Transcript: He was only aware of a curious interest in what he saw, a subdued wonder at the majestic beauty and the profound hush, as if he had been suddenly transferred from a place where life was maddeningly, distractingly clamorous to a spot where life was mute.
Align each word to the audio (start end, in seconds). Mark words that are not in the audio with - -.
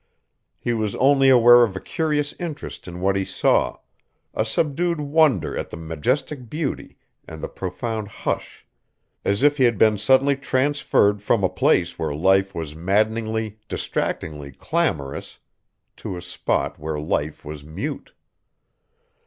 He 0.57 0.73
was 0.73 0.95
only 0.95 1.29
aware 1.29 1.61
of 1.61 1.75
a 1.75 1.79
curious 1.79 2.33
interest 2.39 2.87
in 2.87 3.01
what 3.01 3.15
he 3.15 3.23
saw, 3.23 3.77
a 4.33 4.43
subdued 4.43 4.99
wonder 4.99 5.55
at 5.55 5.69
the 5.69 5.77
majestic 5.77 6.49
beauty 6.49 6.97
and 7.27 7.39
the 7.39 7.47
profound 7.47 8.07
hush, 8.07 8.65
as 9.23 9.43
if 9.43 9.57
he 9.57 9.65
had 9.65 9.77
been 9.77 9.99
suddenly 9.99 10.35
transferred 10.35 11.21
from 11.21 11.43
a 11.43 11.49
place 11.49 11.99
where 11.99 12.15
life 12.15 12.55
was 12.55 12.75
maddeningly, 12.75 13.59
distractingly 13.69 14.51
clamorous 14.51 15.37
to 15.97 16.17
a 16.17 16.21
spot 16.23 16.79
where 16.79 16.99
life 16.99 17.45
was 17.45 17.63
mute. 17.63 18.11